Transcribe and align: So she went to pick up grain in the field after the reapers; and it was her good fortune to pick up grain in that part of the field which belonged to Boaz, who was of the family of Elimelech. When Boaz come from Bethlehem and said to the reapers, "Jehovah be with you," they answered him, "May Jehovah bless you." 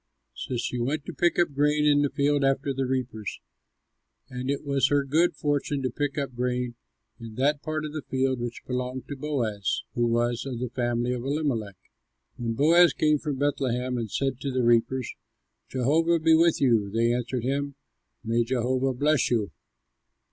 So 0.33 0.57
she 0.57 0.79
went 0.79 1.05
to 1.05 1.13
pick 1.13 1.37
up 1.37 1.53
grain 1.53 1.85
in 1.85 2.01
the 2.01 2.09
field 2.09 2.43
after 2.43 2.73
the 2.73 2.87
reapers; 2.87 3.39
and 4.31 4.49
it 4.49 4.63
was 4.65 4.87
her 4.87 5.03
good 5.03 5.35
fortune 5.35 5.83
to 5.83 5.91
pick 5.91 6.17
up 6.17 6.33
grain 6.33 6.73
in 7.19 7.35
that 7.35 7.61
part 7.61 7.85
of 7.85 7.93
the 7.93 8.01
field 8.01 8.39
which 8.39 8.65
belonged 8.65 9.07
to 9.09 9.15
Boaz, 9.15 9.83
who 9.93 10.07
was 10.07 10.43
of 10.43 10.57
the 10.57 10.71
family 10.71 11.13
of 11.13 11.23
Elimelech. 11.23 11.77
When 12.37 12.53
Boaz 12.53 12.93
come 12.93 13.19
from 13.19 13.35
Bethlehem 13.37 13.95
and 13.99 14.09
said 14.09 14.39
to 14.41 14.49
the 14.51 14.63
reapers, 14.63 15.13
"Jehovah 15.69 16.17
be 16.17 16.33
with 16.33 16.59
you," 16.59 16.89
they 16.89 17.13
answered 17.13 17.43
him, 17.43 17.75
"May 18.23 18.43
Jehovah 18.43 18.93
bless 18.95 19.29
you." 19.29 19.51